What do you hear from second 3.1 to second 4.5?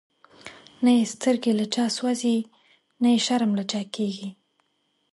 یی شرم له چا کیږی